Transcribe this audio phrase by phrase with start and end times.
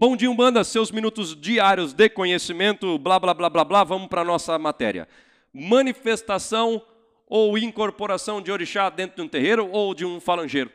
[0.00, 4.22] Bom dia, Umbanda, seus minutos diários de conhecimento, blá, blá, blá, blá, blá, vamos para
[4.22, 5.06] a nossa matéria.
[5.52, 6.80] Manifestação
[7.26, 10.70] ou incorporação de orixá dentro de um terreiro ou de um falangeiro.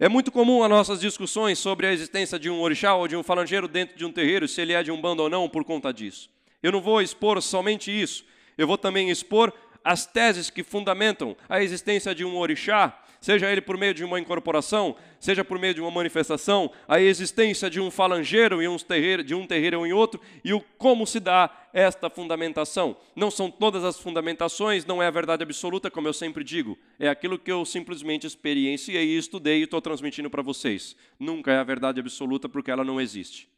[0.00, 3.22] É muito comum as nossas discussões sobre a existência de um orixá ou de um
[3.22, 5.92] falangeiro dentro de um terreiro, se ele é de um bando ou não, por conta
[5.92, 6.30] disso.
[6.62, 8.24] Eu não vou expor somente isso,
[8.56, 9.52] eu vou também expor
[9.84, 14.20] as teses que fundamentam a existência de um orixá seja ele por meio de uma
[14.20, 19.24] incorporação, seja por meio de uma manifestação, a existência de um falangeiro em um terreiro,
[19.24, 22.96] de um terreiro em outro, e o como se dá esta fundamentação.
[23.14, 27.08] Não são todas as fundamentações, não é a verdade absoluta, como eu sempre digo, é
[27.08, 30.96] aquilo que eu simplesmente experienciei e estudei e estou transmitindo para vocês.
[31.18, 33.48] Nunca é a verdade absoluta porque ela não existe.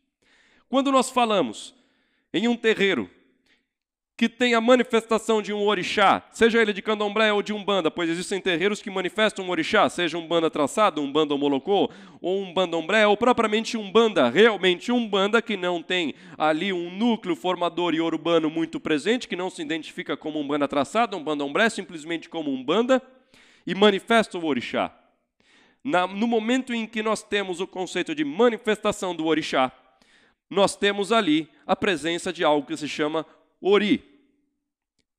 [0.69, 1.75] Quando nós falamos
[2.33, 3.11] em um terreiro
[4.21, 8.11] que tem a manifestação de um orixá, seja ele de candomblé ou de umbanda, pois
[8.11, 11.91] existem terreiros que manifestam um orixá, seja um banda traçado, um banda homolocô,
[12.21, 16.95] ou um bandomblé, ou propriamente um banda, realmente um banda que não tem ali um
[16.95, 21.25] núcleo formador e urbano muito presente, que não se identifica como um banda traçado, um
[21.25, 23.01] bandomblé, simplesmente como um banda,
[23.67, 24.95] e manifesta o orixá.
[25.83, 29.73] Na, no momento em que nós temos o conceito de manifestação do orixá,
[30.51, 33.25] nós temos ali a presença de algo que se chama
[33.63, 34.10] ori.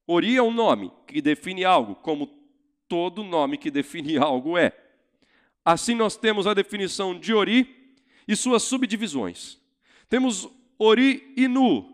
[0.08, 2.28] Ori é um nome que define algo, como
[2.88, 4.72] todo nome que define algo é.
[5.64, 7.96] Assim, nós temos a definição de Ori
[8.28, 9.60] e suas subdivisões.
[10.10, 11.92] Temos Ori e Nu,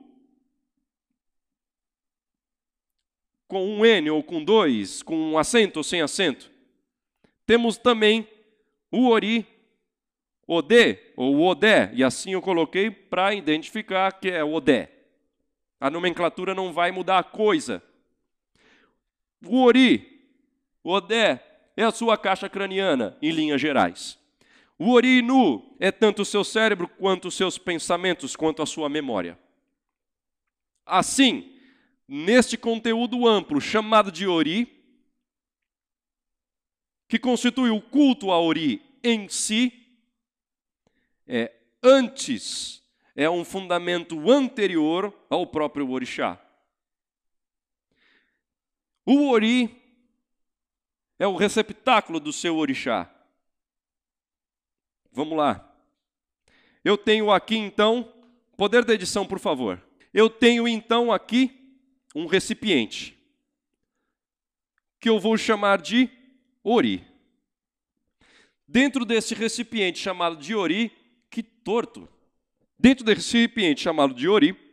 [3.47, 6.51] com um N ou com dois, com um acento ou sem acento.
[7.45, 8.27] Temos também
[8.91, 9.45] o Ori,
[10.45, 14.91] Odé ou Odé, e assim eu coloquei para identificar que é Odé.
[15.79, 17.83] A nomenclatura não vai mudar a coisa.
[19.45, 20.29] O ori,
[20.83, 21.43] o odé,
[21.75, 24.17] é a sua caixa craniana, em linhas gerais.
[24.79, 28.89] O ori nu é tanto o seu cérebro quanto os seus pensamentos, quanto a sua
[28.89, 29.37] memória.
[30.85, 31.55] Assim,
[32.07, 34.73] neste conteúdo amplo chamado de ori,
[37.07, 39.73] que constitui o culto a ori em si,
[41.25, 42.83] é antes,
[43.15, 46.41] é um fundamento anterior ao próprio orixá.
[49.09, 49.73] O ori
[51.17, 53.09] é o receptáculo do seu orixá.
[55.13, 55.73] Vamos lá.
[56.83, 58.13] Eu tenho aqui então,
[58.57, 59.81] poder da edição, por favor.
[60.13, 61.79] Eu tenho então aqui
[62.13, 63.17] um recipiente
[64.99, 66.09] que eu vou chamar de
[66.61, 67.07] ori.
[68.67, 70.91] Dentro desse recipiente chamado de ori,
[71.29, 72.09] que torto.
[72.77, 74.66] Dentro desse recipiente chamado de ori,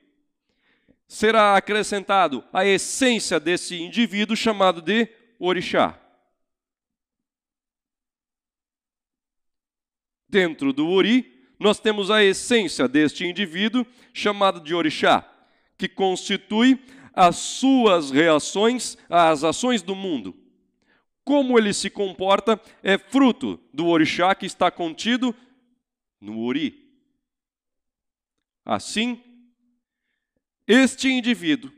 [1.14, 5.08] será acrescentado a essência desse indivíduo chamado de
[5.38, 5.96] orixá.
[10.28, 15.24] Dentro do ori, nós temos a essência deste indivíduo chamado de orixá,
[15.78, 20.36] que constitui as suas reações às ações do mundo.
[21.22, 25.32] Como ele se comporta é fruto do orixá que está contido
[26.20, 26.92] no ori.
[28.64, 29.22] Assim,
[30.66, 31.72] este indivíduo,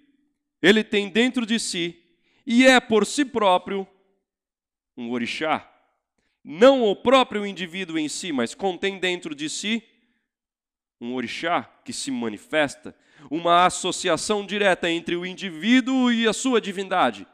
[0.62, 2.02] ele tem dentro de si
[2.46, 3.86] e é por si próprio
[4.96, 5.70] um orixá.
[6.42, 9.82] Não o próprio indivíduo em si, mas contém dentro de si
[11.00, 12.96] um orixá que se manifesta,
[13.30, 17.26] uma associação direta entre o indivíduo e a sua divindade,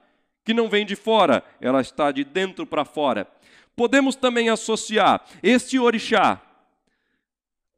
[0.44, 3.28] que não vem de fora, ela está de dentro para fora.
[3.76, 6.40] Podemos também associar este orixá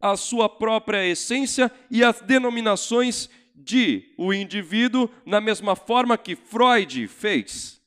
[0.01, 7.07] à sua própria essência e às denominações de o indivíduo na mesma forma que Freud
[7.07, 7.81] fez.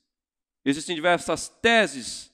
[0.64, 2.32] Existem diversas teses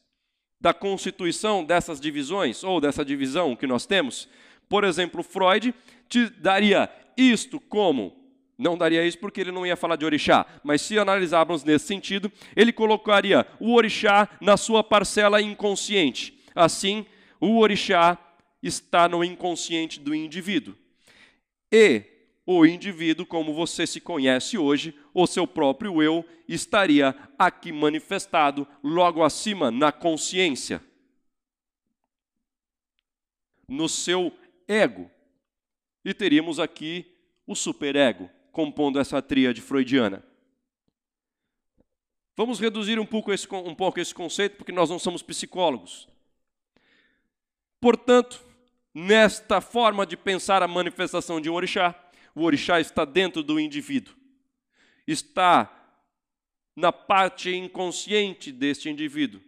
[0.61, 4.28] da constituição dessas divisões, ou dessa divisão que nós temos.
[4.69, 5.75] Por exemplo, Freud
[6.09, 8.25] te daria isto como
[8.56, 12.31] não daria isso porque ele não ia falar de orixá, mas se analisarmos nesse sentido,
[12.55, 16.38] ele colocaria o orixá na sua parcela inconsciente.
[16.55, 17.05] Assim,
[17.41, 18.17] o orixá
[18.62, 20.75] está no inconsciente do indivíduo.
[21.70, 22.03] E
[22.46, 29.23] o indivíduo, como você se conhece hoje, o seu próprio eu, estaria aqui manifestado logo
[29.23, 30.82] acima na consciência,
[33.67, 34.32] no seu
[34.69, 35.11] ego.
[36.05, 37.06] E teríamos aqui
[37.46, 40.23] o superego, compondo essa tríade freudiana.
[42.37, 46.08] Vamos reduzir um pouco, esse, um pouco esse conceito, porque nós não somos psicólogos.
[47.81, 48.44] Portanto,
[48.93, 51.94] nesta forma de pensar a manifestação de um orixá,
[52.35, 54.15] o orixá está dentro do indivíduo.
[55.07, 55.71] Está
[56.77, 59.41] na parte inconsciente deste indivíduo.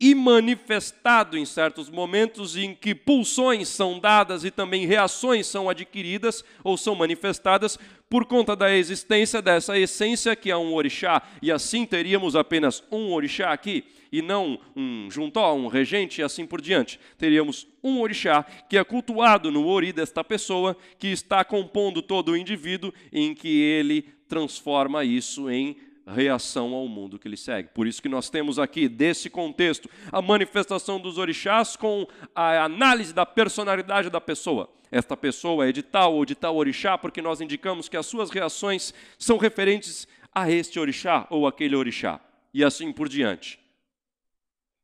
[0.00, 6.44] e manifestado em certos momentos em que pulsões são dadas e também reações são adquiridas
[6.64, 7.78] ou são manifestadas
[8.10, 11.22] por conta da existência dessa essência que é um orixá.
[11.40, 16.46] E assim teríamos apenas um orixá aqui e não um juntó, um regente e assim
[16.46, 17.00] por diante.
[17.18, 22.36] Teríamos um orixá que é cultuado no ori desta pessoa que está compondo todo o
[22.36, 25.76] indivíduo em que ele transforma isso em
[26.06, 27.70] reação ao mundo que ele segue.
[27.74, 33.12] Por isso que nós temos aqui, desse contexto, a manifestação dos orixás com a análise
[33.12, 34.70] da personalidade da pessoa.
[34.92, 38.30] Esta pessoa é de tal ou de tal orixá, porque nós indicamos que as suas
[38.30, 42.20] reações são referentes a este orixá ou aquele orixá,
[42.52, 43.63] e assim por diante.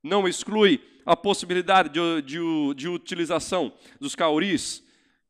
[0.02, 4.82] Não exclui a possibilidade de, de, de utilização dos cauris,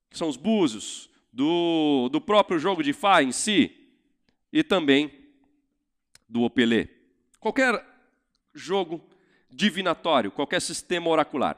[0.09, 3.77] que são os búzios, do, do próprio jogo de Fá em si,
[4.53, 5.13] e também
[6.29, 6.89] do Opelê.
[7.39, 7.85] Qualquer
[8.55, 9.01] jogo
[9.51, 11.57] divinatório, qualquer sistema oracular.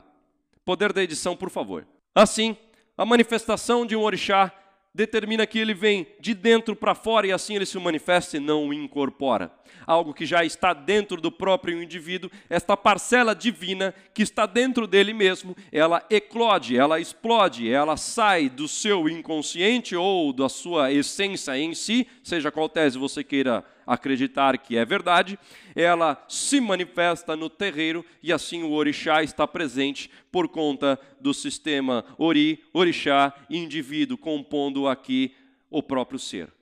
[0.65, 1.87] Poder da edição, por favor.
[2.15, 2.57] Assim,
[2.97, 4.53] a manifestação de um orixá
[4.95, 8.69] determina que ele vem de dentro para fora e assim ele se manifesta e não
[8.69, 9.51] o incorpora.
[9.87, 15.13] Algo que já está dentro do próprio indivíduo, esta parcela divina que está dentro dele
[15.13, 21.75] mesmo, ela eclode, ela explode, ela sai do seu inconsciente ou da sua essência em
[21.75, 25.39] si, seja qual tese você queira acreditar que é verdade,
[25.75, 32.05] ela se manifesta no terreiro e assim o orixá está presente por conta do sistema
[32.19, 35.35] ori, orixá indivíduo, compondo aqui
[35.71, 36.53] o próprio ser.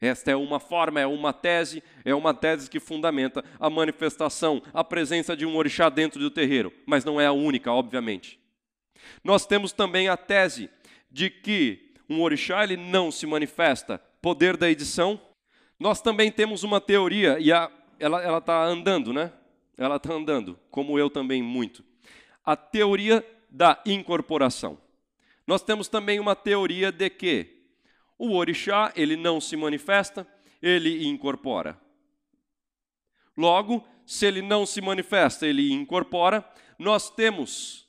[0.00, 4.84] Esta é uma forma, é uma tese, é uma tese que fundamenta a manifestação, a
[4.84, 8.38] presença de um orixá dentro do terreiro, mas não é a única, obviamente.
[9.24, 10.68] Nós temos também a tese
[11.10, 13.98] de que um orixá ele não se manifesta.
[14.20, 15.20] Poder da edição,
[15.78, 19.32] nós também temos uma teoria, e a, ela está andando, né?
[19.76, 21.84] Ela está andando, como eu também muito.
[22.44, 24.78] A teoria da incorporação.
[25.46, 27.56] Nós temos também uma teoria de que
[28.18, 30.26] o orixá, ele não se manifesta,
[30.62, 31.78] ele incorpora.
[33.36, 36.48] Logo, se ele não se manifesta, ele incorpora,
[36.78, 37.86] nós temos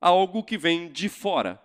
[0.00, 1.60] algo que vem de fora.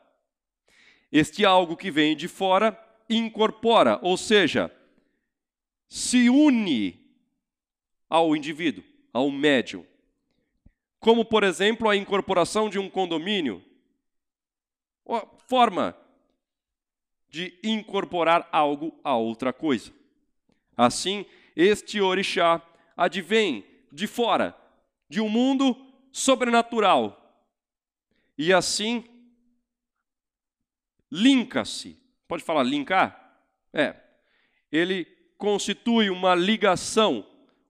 [1.12, 2.72] Este algo que vem de fora
[3.16, 4.72] incorpora, ou seja,
[5.88, 7.00] se une
[8.10, 9.86] ao indivíduo, ao médium.
[11.00, 13.64] Como, por exemplo, a incorporação de um condomínio,
[15.48, 15.98] forma
[17.30, 19.92] de incorporar algo a outra coisa.
[20.78, 21.26] Assim,
[21.56, 22.62] este orixá
[22.96, 24.56] advém de fora,
[25.10, 25.76] de um mundo
[26.12, 27.20] sobrenatural.
[28.38, 29.04] E assim,
[31.12, 32.03] linka-se
[32.34, 33.38] Pode falar linkar?
[33.72, 33.94] É.
[34.72, 35.06] Ele
[35.38, 37.24] constitui uma ligação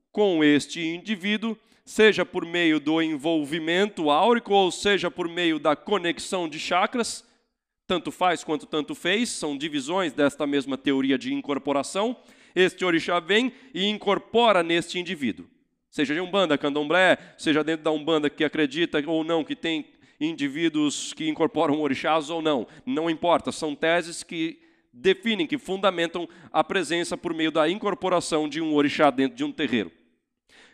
[0.09, 6.47] com este indivíduo, seja por meio do envolvimento áurico, ou seja por meio da conexão
[6.47, 7.27] de chakras,
[7.85, 12.15] tanto faz quanto tanto fez, são divisões desta mesma teoria de incorporação.
[12.55, 15.45] Este orixá vem e incorpora neste indivíduo.
[15.89, 19.87] Seja de Umbanda, Candomblé, seja dentro da Umbanda que acredita ou não que tem
[20.19, 24.59] indivíduos que incorporam orixás ou não, não importa, são teses que
[24.91, 29.51] definem, que fundamentam a presença por meio da incorporação de um orixá dentro de um
[29.51, 29.91] terreiro.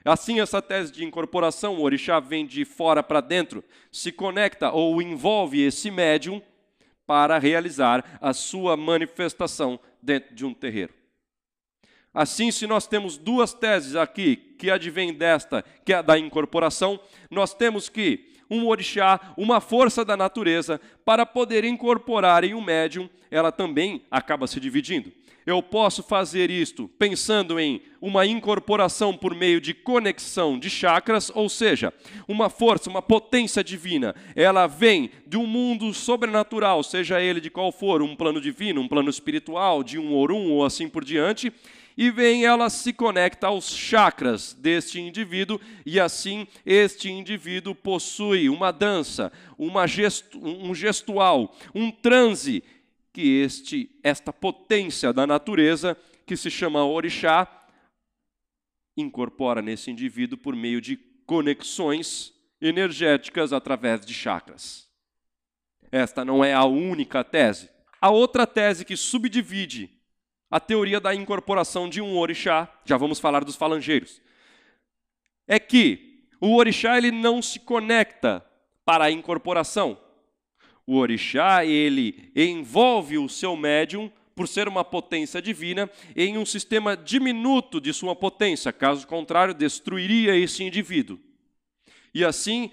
[0.03, 5.01] Assim, essa tese de incorporação, o orixá vem de fora para dentro, se conecta ou
[5.01, 6.41] envolve esse médium
[7.05, 10.93] para realizar a sua manifestação dentro de um terreiro.
[12.13, 16.99] Assim, se nós temos duas teses aqui que advêm desta, que é a da incorporação,
[17.29, 23.09] nós temos que um orixá, uma força da natureza, para poder incorporar em um médium,
[23.29, 25.11] ela também acaba se dividindo.
[25.45, 31.49] Eu posso fazer isto pensando em uma incorporação por meio de conexão de chakras, ou
[31.49, 31.91] seja,
[32.27, 34.13] uma força, uma potência divina.
[34.35, 38.87] Ela vem de um mundo sobrenatural, seja ele de qual for, um plano divino, um
[38.87, 41.51] plano espiritual, de um orum ou assim por diante,
[41.97, 48.71] e vem ela se conecta aos chakras deste indivíduo e assim este indivíduo possui uma
[48.71, 49.85] dança, uma
[50.35, 52.63] um gestual, um transe
[53.11, 57.47] que este esta potência da natureza que se chama orixá
[58.95, 64.87] incorpora nesse indivíduo por meio de conexões energéticas através de chakras.
[65.91, 67.69] Esta não é a única tese.
[68.01, 69.98] A outra tese que subdivide
[70.49, 74.21] a teoria da incorporação de um orixá, já vamos falar dos falangeiros,
[75.47, 78.45] é que o orixá ele não se conecta
[78.85, 79.99] para a incorporação.
[80.85, 86.95] O orixá ele envolve o seu médium por ser uma potência divina, em um sistema
[86.95, 91.19] diminuto de sua potência, caso contrário, destruiria esse indivíduo.
[92.13, 92.71] E assim,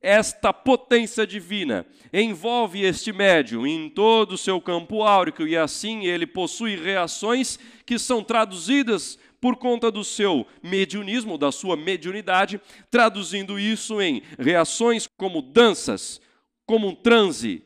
[0.00, 6.26] esta potência divina envolve este médium em todo o seu campo áurico, e assim ele
[6.26, 14.00] possui reações que são traduzidas por conta do seu mediunismo, da sua mediunidade, traduzindo isso
[14.00, 16.20] em reações como danças,
[16.66, 17.64] como um transe,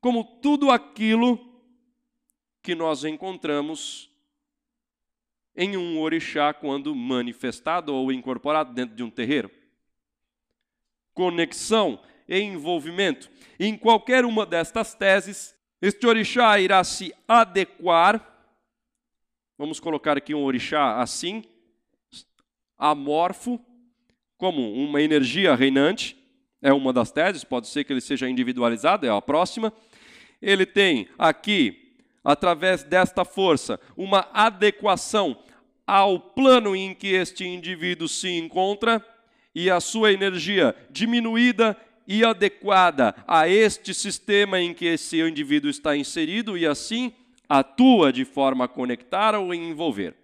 [0.00, 1.38] como tudo aquilo
[2.62, 4.10] que nós encontramos
[5.56, 9.50] em um orixá quando manifestado ou incorporado dentro de um terreiro.
[11.14, 13.30] Conexão e envolvimento.
[13.58, 18.34] Em qualquer uma destas teses, este orixá irá se adequar
[19.56, 21.44] Vamos colocar aqui um orixá assim,
[22.76, 23.60] amorfo,
[24.36, 26.16] como uma energia reinante,
[26.60, 29.72] é uma das teses, pode ser que ele seja individualizado, é a próxima.
[30.42, 31.94] Ele tem aqui,
[32.24, 35.38] através desta força, uma adequação
[35.86, 39.06] ao plano em que este indivíduo se encontra
[39.54, 45.96] e a sua energia diminuída e adequada a este sistema em que esse indivíduo está
[45.96, 47.14] inserido e assim
[47.48, 50.14] atua de forma a conectar ou envolver.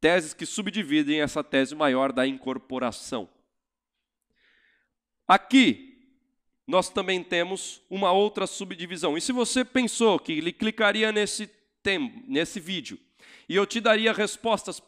[0.00, 3.28] Teses que subdividem essa tese maior da incorporação.
[5.26, 5.94] Aqui,
[6.66, 9.16] nós também temos uma outra subdivisão.
[9.16, 11.46] E se você pensou que ele clicaria nesse,
[11.82, 12.98] tempo, nesse vídeo
[13.48, 14.80] e eu te daria respostas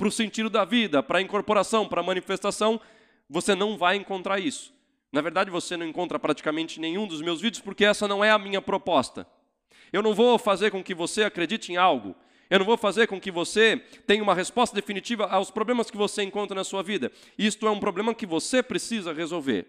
[0.00, 2.80] para o sentido da vida, para a incorporação, para a manifestação,
[3.28, 4.72] você não vai encontrar isso.
[5.12, 8.38] Na verdade, você não encontra praticamente nenhum dos meus vídeos porque essa não é a
[8.38, 9.26] minha proposta.
[9.92, 12.16] Eu não vou fazer com que você acredite em algo.
[12.48, 13.76] Eu não vou fazer com que você
[14.06, 17.12] tenha uma resposta definitiva aos problemas que você encontra na sua vida.
[17.36, 19.66] Isto é um problema que você precisa resolver.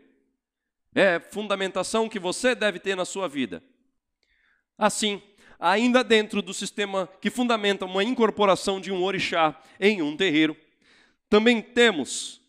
[0.96, 3.62] É fundamentação que você deve ter na sua vida.
[4.78, 5.22] Assim,
[5.62, 10.58] ainda dentro do sistema que fundamenta uma incorporação de um orixá em um terreiro,
[11.30, 12.42] também temos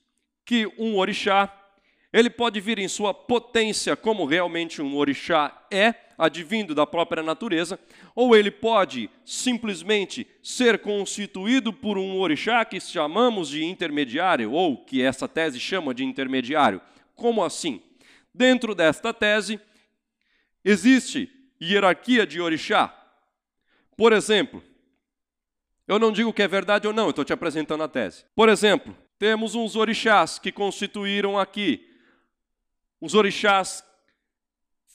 [0.44, 1.58] que um orixá
[2.12, 7.80] ele pode vir em sua potência, como realmente um orixá é, advindo da própria natureza,
[8.14, 15.02] ou ele pode simplesmente ser constituído por um orixá que chamamos de intermediário, ou que
[15.02, 16.82] essa tese chama de intermediário.
[17.14, 17.80] Como assim?
[18.34, 19.58] Dentro desta tese,
[20.62, 23.01] existe hierarquia de orixá.
[23.96, 24.62] Por exemplo,
[25.86, 28.24] eu não digo que é verdade ou não, eu estou te apresentando a tese.
[28.34, 31.88] Por exemplo, temos uns orixás que constituíram aqui
[33.00, 33.84] os orixás,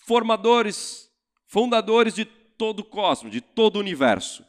[0.05, 1.11] formadores,
[1.45, 4.45] fundadores de todo o cosmos, de todo o universo.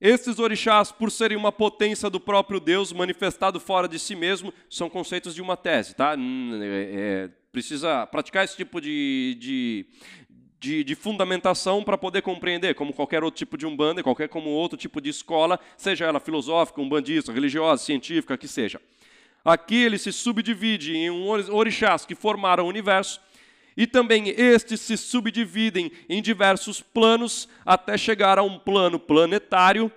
[0.00, 4.90] Esses orixás, por serem uma potência do próprio Deus manifestado fora de si mesmo, são
[4.90, 6.14] conceitos de uma tese, tá?
[6.14, 9.86] É, é, precisa praticar esse tipo de, de,
[10.62, 14.78] de, de fundamentação para poder compreender, como qualquer outro tipo de umbanda, qualquer como outro
[14.78, 18.80] tipo de escola, seja ela filosófica, umbandista, religiosa, científica, que seja.
[19.44, 23.20] Aqui ele se subdivide em um orixás que formaram o universo,
[23.76, 29.90] e também estes se subdividem em diversos planos até chegar a um plano planetário,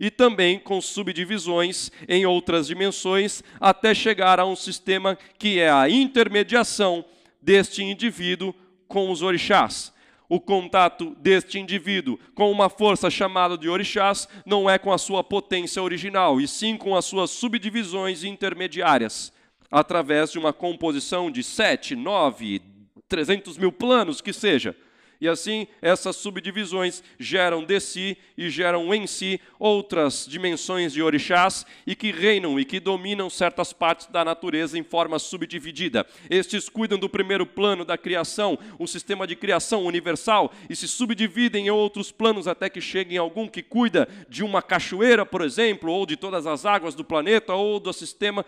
[0.00, 5.90] e também com subdivisões em outras dimensões, até chegar a um sistema que é a
[5.90, 7.04] intermediação
[7.42, 8.54] deste indivíduo
[8.88, 9.94] com os orixás
[10.28, 15.22] o contato deste indivíduo com uma força chamada de orixás não é com a sua
[15.22, 19.32] potência original, e sim com as suas subdivisões intermediárias,
[19.70, 22.62] através de uma composição de sete, nove,
[23.08, 24.76] trezentos mil planos que seja.
[25.24, 31.64] E assim, essas subdivisões geram de si e geram em si outras dimensões de orixás
[31.86, 36.06] e que reinam e que dominam certas partes da natureza em forma subdividida.
[36.28, 41.68] Estes cuidam do primeiro plano da criação, o sistema de criação universal, e se subdividem
[41.68, 46.04] em outros planos até que cheguem algum que cuida de uma cachoeira, por exemplo, ou
[46.04, 48.44] de todas as águas do planeta, ou do sistema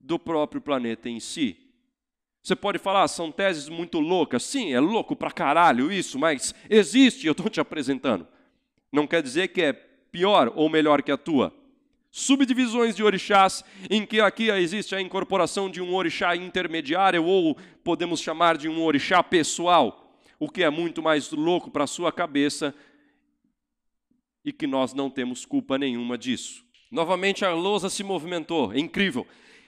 [0.00, 1.65] do próprio planeta em si.
[2.46, 4.44] Você pode falar, ah, são teses muito loucas.
[4.44, 8.24] Sim, é louco pra caralho isso, mas existe, eu estou te apresentando.
[8.92, 11.52] Não quer dizer que é pior ou melhor que a tua.
[12.08, 18.20] Subdivisões de orixás, em que aqui existe a incorporação de um orixá intermediário, ou podemos
[18.20, 22.72] chamar de um orixá pessoal, o que é muito mais louco para a sua cabeça
[24.44, 26.64] e que nós não temos culpa nenhuma disso.
[26.92, 29.26] Novamente a lousa se movimentou, é incrível.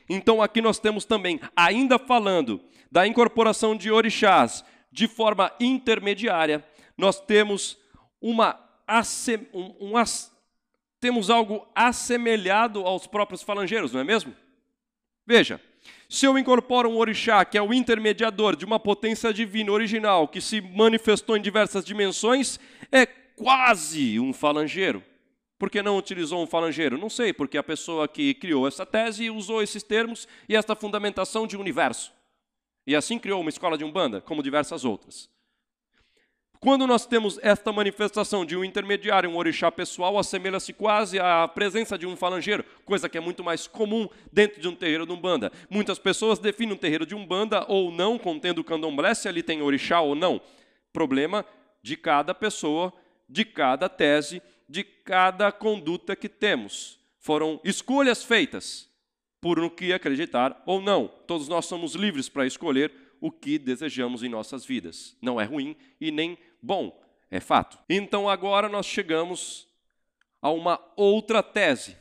[0.09, 2.61] Então aqui nós temos também, ainda falando
[2.91, 6.65] da incorporação de orixás de forma intermediária,
[6.97, 7.79] nós temos
[8.21, 8.59] uma
[9.53, 9.93] um, um,
[10.99, 14.35] temos algo assemelhado aos próprios falangeiros, não é mesmo?
[15.27, 15.61] Veja,
[16.09, 20.41] Se eu incorporo um orixá, que é o intermediador de uma potência divina original, que
[20.41, 22.59] se manifestou em diversas dimensões,
[22.91, 25.03] é quase um falangeiro.
[25.59, 26.97] Por que não utilizou um falangeiro?
[26.97, 31.47] Não sei, porque a pessoa que criou essa tese usou esses termos e esta fundamentação
[31.47, 32.13] de universo.
[32.87, 35.29] E assim criou uma escola de umbanda, como diversas outras.
[36.61, 41.97] Quando nós temos esta manifestação de um intermediário, um orixá pessoal, assemelha-se quase à presença
[41.97, 45.53] de um falangeiro, coisa que é muito mais comum dentro de um terreiro de umbanda.
[45.71, 50.01] Muitas pessoas definem um terreiro de umbanda ou não, contendo candomblé, se ali tem orixá
[50.01, 50.41] ou não.
[50.93, 51.45] Problema
[51.81, 52.93] de cada pessoa,
[53.29, 56.99] de cada tese, de cada conduta que temos.
[57.19, 58.89] Foram escolhas feitas
[59.41, 61.09] por no que acreditar ou não.
[61.27, 65.17] Todos nós somos livres para escolher o que desejamos em nossas vidas.
[65.21, 67.79] Não é ruim e nem bom, é fato.
[67.89, 69.67] Então agora nós chegamos
[70.41, 71.97] a uma outra tese.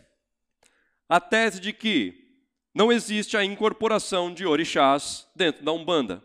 [1.09, 2.27] A tese de que
[2.73, 6.23] não existe a incorporação de orixás dentro da Umbanda.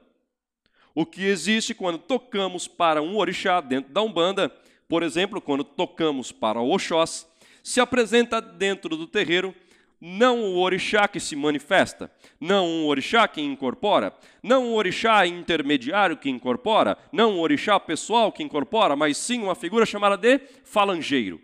[0.94, 4.54] O que existe quando tocamos para um orixá dentro da Umbanda,
[4.92, 7.26] por exemplo, quando tocamos para Oxós,
[7.62, 9.54] se apresenta dentro do terreiro
[9.98, 16.18] não o orixá que se manifesta, não um orixá que incorpora, não um orixá intermediário
[16.18, 21.40] que incorpora, não um orixá pessoal que incorpora, mas sim uma figura chamada de falangeiro.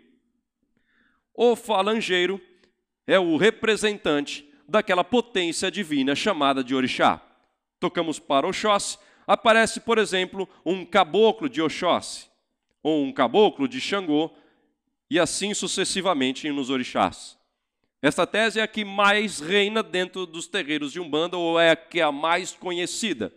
[1.33, 2.39] O falangeiro
[3.07, 7.19] é o representante daquela potência divina chamada de orixá.
[7.79, 12.28] Tocamos para Oxóssi, aparece, por exemplo, um caboclo de Oxóssi,
[12.81, 14.31] ou um caboclo de Xangô,
[15.09, 17.37] e assim sucessivamente nos orixás.
[18.01, 21.75] Essa tese é a que mais reina dentro dos terreiros de Umbanda, ou é a
[21.75, 23.33] que é a mais conhecida,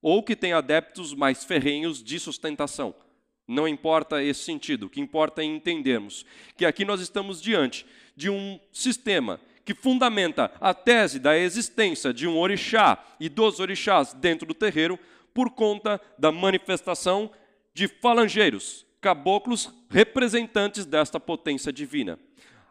[0.00, 2.94] ou que tem adeptos mais ferrenhos de sustentação.
[3.46, 6.24] Não importa esse sentido, o que importa é entendermos
[6.56, 7.84] que aqui nós estamos diante
[8.16, 14.14] de um sistema que fundamenta a tese da existência de um orixá e dos orixás
[14.14, 14.98] dentro do terreiro
[15.34, 17.30] por conta da manifestação
[17.74, 22.18] de falangeiros, caboclos representantes desta potência divina.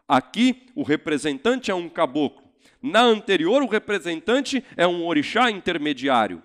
[0.08, 2.42] Aqui, o representante é um caboclo.
[2.82, 6.42] Na anterior, o representante é um orixá intermediário.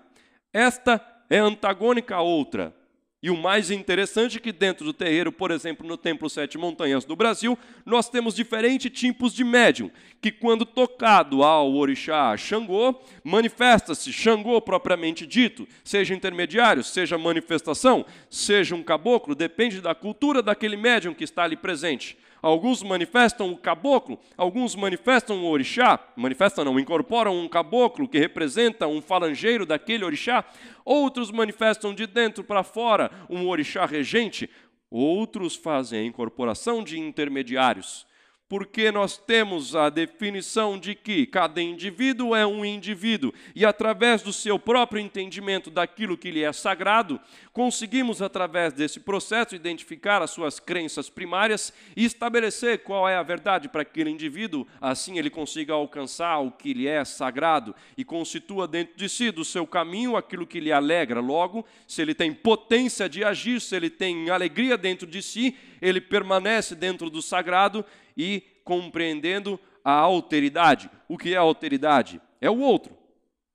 [0.52, 2.74] Esta é antagônica à outra.
[3.22, 7.04] E o mais interessante é que dentro do terreiro, por exemplo, no Templo Sete Montanhas
[7.04, 9.90] do Brasil, nós temos diferentes tipos de médium,
[10.22, 18.74] que quando tocado ao orixá Xangô, manifesta-se Xangô propriamente dito, seja intermediário, seja manifestação, seja
[18.74, 22.16] um caboclo, depende da cultura daquele médium que está ali presente.
[22.42, 28.86] Alguns manifestam o caboclo, alguns manifestam o orixá, manifestam não, incorporam um caboclo que representa
[28.86, 30.44] um falangeiro daquele orixá,
[30.84, 34.48] outros manifestam de dentro para fora um orixá regente,
[34.90, 38.09] outros fazem a incorporação de intermediários
[38.50, 44.32] porque nós temos a definição de que cada indivíduo é um indivíduo e, através do
[44.32, 47.20] seu próprio entendimento daquilo que lhe é sagrado,
[47.52, 53.68] conseguimos, através desse processo, identificar as suas crenças primárias e estabelecer qual é a verdade
[53.68, 58.96] para aquele indivíduo, assim ele consiga alcançar o que lhe é sagrado e constitua dentro
[58.96, 61.20] de si, do seu caminho, aquilo que lhe alegra.
[61.20, 66.00] Logo, se ele tem potência de agir, se ele tem alegria dentro de si, ele
[66.00, 67.84] permanece dentro do sagrado
[68.20, 70.90] e compreendendo a alteridade.
[71.08, 72.20] O que é a alteridade?
[72.38, 72.94] É o outro,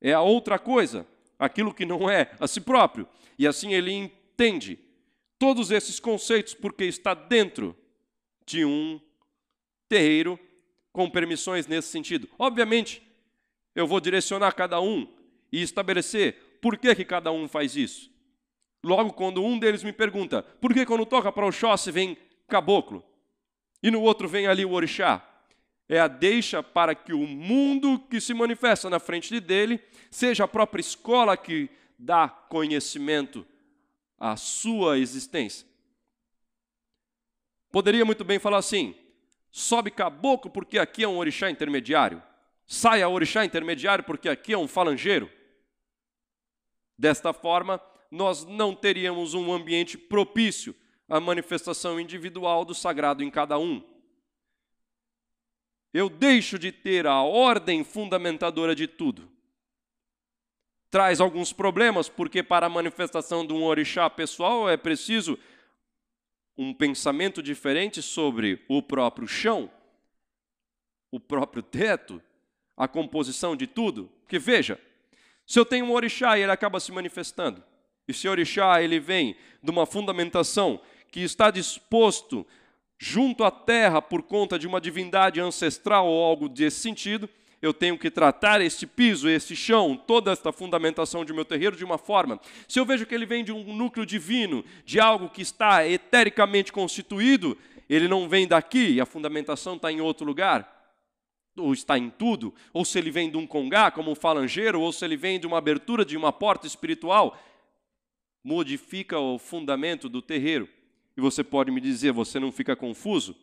[0.00, 1.06] é a outra coisa,
[1.38, 3.08] aquilo que não é a si próprio.
[3.38, 4.78] E assim ele entende
[5.38, 7.76] todos esses conceitos porque está dentro
[8.44, 9.00] de um
[9.88, 10.38] terreiro
[10.92, 12.28] com permissões nesse sentido.
[12.36, 13.02] Obviamente,
[13.74, 15.06] eu vou direcionar cada um
[15.52, 18.10] e estabelecer por que, que cada um faz isso.
[18.82, 22.16] Logo, quando um deles me pergunta, por que quando toca para o Oxóssi vem
[22.48, 23.04] caboclo?
[23.82, 25.22] E no outro vem ali o orixá.
[25.88, 30.48] É a deixa para que o mundo que se manifesta na frente dele seja a
[30.48, 33.46] própria escola que dá conhecimento
[34.18, 35.66] à sua existência.
[37.70, 38.96] Poderia muito bem falar assim:
[39.50, 42.22] sobe caboclo porque aqui é um orixá intermediário.
[42.66, 45.30] Saia orixá intermediário porque aqui é um falangeiro.
[46.98, 50.74] Desta forma, nós não teríamos um ambiente propício
[51.08, 53.82] a manifestação individual do sagrado em cada um.
[55.92, 59.30] Eu deixo de ter a ordem fundamentadora de tudo.
[60.90, 65.38] Traz alguns problemas, porque para a manifestação de um orixá pessoal é preciso
[66.56, 69.70] um pensamento diferente sobre o próprio chão,
[71.10, 72.22] o próprio teto,
[72.76, 74.10] a composição de tudo.
[74.22, 74.80] Porque veja,
[75.46, 77.62] se eu tenho um orixá e ele acaba se manifestando,
[78.08, 82.46] e se o orixá ele vem de uma fundamentação que está disposto
[82.98, 87.28] junto à terra por conta de uma divindade ancestral ou algo desse sentido,
[87.60, 91.84] eu tenho que tratar este piso, este chão, toda esta fundamentação de meu terreiro de
[91.84, 92.40] uma forma.
[92.68, 96.72] Se eu vejo que ele vem de um núcleo divino, de algo que está etericamente
[96.72, 97.56] constituído,
[97.88, 100.72] ele não vem daqui e a fundamentação está em outro lugar,
[101.56, 104.92] ou está em tudo, ou se ele vem de um congá, como um falangeiro, ou
[104.92, 107.38] se ele vem de uma abertura de uma porta espiritual,
[108.44, 110.68] modifica o fundamento do terreiro.
[111.16, 113.36] E você pode me dizer, você não fica confuso?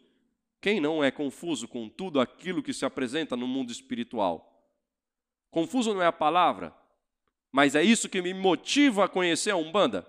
[0.61, 4.49] Quem não é confuso com tudo aquilo que se apresenta no mundo espiritual?
[5.51, 6.73] Confuso não é a palavra,
[7.51, 10.07] mas é isso que me motiva a conhecer a Umbanda.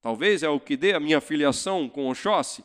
[0.00, 2.64] Talvez é o que dê a minha filiação com Oxóssi,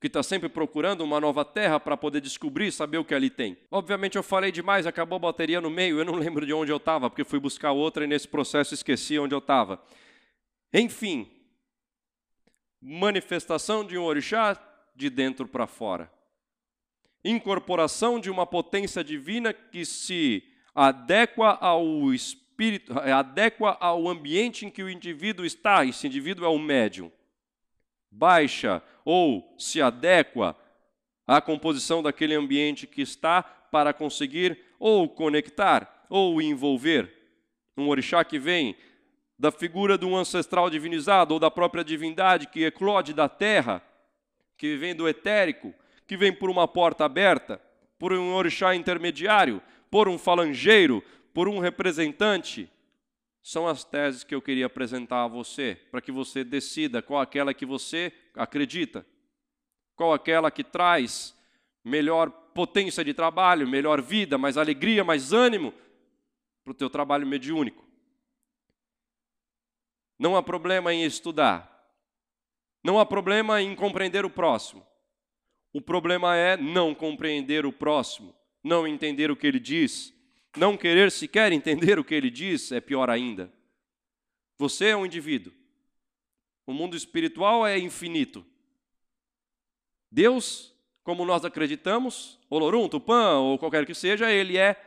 [0.00, 3.56] que está sempre procurando uma nova terra para poder descobrir, saber o que ali tem.
[3.70, 6.76] Obviamente eu falei demais, acabou a bateria no meio, eu não lembro de onde eu
[6.76, 9.82] estava, porque fui buscar outra e nesse processo esqueci onde eu estava.
[10.72, 11.30] Enfim,
[12.88, 14.56] manifestação de um orixá
[14.94, 16.08] de dentro para fora.
[17.24, 24.84] Incorporação de uma potência divina que se adequa ao espírito, adequa ao ambiente em que
[24.84, 27.10] o indivíduo está, esse indivíduo é o médium.
[28.08, 30.56] Baixa ou se adequa
[31.26, 37.12] à composição daquele ambiente que está para conseguir ou conectar ou envolver.
[37.76, 38.76] Um orixá que vem
[39.38, 43.82] da figura de um ancestral divinizado ou da própria divindade que eclode da terra
[44.56, 45.74] que vem do etérico,
[46.06, 47.60] que vem por uma porta aberta,
[47.98, 51.02] por um orixá intermediário, por um falangeiro,
[51.34, 52.70] por um representante,
[53.42, 57.54] são as teses que eu queria apresentar a você, para que você decida qual aquela
[57.54, 59.06] que você acredita,
[59.94, 61.32] qual aquela que traz
[61.84, 65.72] melhor potência de trabalho, melhor vida, mais alegria, mais ânimo
[66.64, 67.85] para o teu trabalho mediúnico.
[70.18, 71.76] Não há problema em estudar,
[72.82, 74.86] não há problema em compreender o próximo.
[75.72, 80.14] O problema é não compreender o próximo, não entender o que ele diz,
[80.56, 83.52] não querer sequer entender o que ele diz é pior ainda.
[84.56, 85.52] Você é um indivíduo.
[86.66, 88.44] O mundo espiritual é infinito.
[90.10, 90.72] Deus,
[91.04, 94.80] como nós acreditamos, Olorum, Tupã ou qualquer que seja, ele é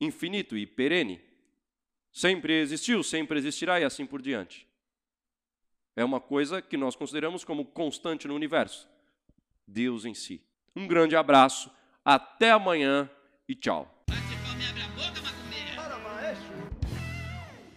[0.00, 1.29] infinito e perene.
[2.12, 4.66] Sempre existiu, sempre existirá e assim por diante.
[5.94, 8.88] É uma coisa que nós consideramos como constante no universo.
[9.66, 10.42] Deus em si.
[10.74, 11.70] Um grande abraço,
[12.04, 13.10] até amanhã
[13.48, 13.99] e tchau.